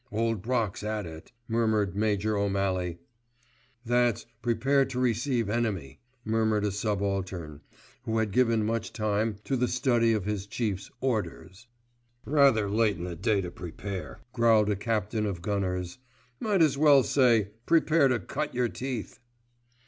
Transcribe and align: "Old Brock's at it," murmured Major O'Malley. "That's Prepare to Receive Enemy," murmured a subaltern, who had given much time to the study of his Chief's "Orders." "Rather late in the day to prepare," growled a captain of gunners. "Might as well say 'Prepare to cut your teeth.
"Old 0.11 0.41
Brock's 0.41 0.81
at 0.81 1.05
it," 1.05 1.31
murmured 1.47 1.95
Major 1.95 2.35
O'Malley. 2.35 2.97
"That's 3.85 4.25
Prepare 4.41 4.83
to 4.85 4.99
Receive 4.99 5.47
Enemy," 5.47 5.99
murmured 6.25 6.65
a 6.65 6.71
subaltern, 6.71 7.61
who 8.05 8.17
had 8.17 8.31
given 8.31 8.65
much 8.65 8.93
time 8.93 9.35
to 9.43 9.55
the 9.55 9.67
study 9.67 10.11
of 10.13 10.25
his 10.25 10.47
Chief's 10.47 10.89
"Orders." 11.01 11.67
"Rather 12.25 12.67
late 12.67 12.97
in 12.97 13.03
the 13.03 13.15
day 13.15 13.41
to 13.41 13.51
prepare," 13.51 14.21
growled 14.33 14.71
a 14.71 14.75
captain 14.75 15.27
of 15.27 15.43
gunners. 15.43 15.99
"Might 16.39 16.63
as 16.63 16.79
well 16.79 17.03
say 17.03 17.51
'Prepare 17.67 18.07
to 18.07 18.19
cut 18.19 18.55
your 18.55 18.69
teeth. 18.69 19.19